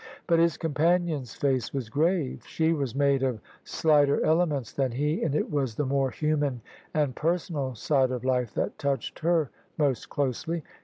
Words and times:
But 0.25 0.39
his 0.39 0.57
companion's 0.57 1.35
face 1.35 1.75
was 1.75 1.87
grave. 1.91 2.43
She 2.47 2.73
was 2.73 2.95
made 2.95 3.21
of 3.21 3.39
slighter 3.63 4.19
elements 4.25 4.73
than 4.73 4.93
he; 4.93 5.21
and 5.21 5.35
it 5.35 5.51
was 5.51 5.75
the 5.75 5.85
more 5.85 6.09
human 6.09 6.61
and 6.91 7.15
personal 7.15 7.75
side 7.75 8.09
of 8.09 8.25
life 8.25 8.51
that 8.55 8.79
touched 8.79 9.19
her 9.19 9.51
most 9.77 10.09
closely. 10.09 10.63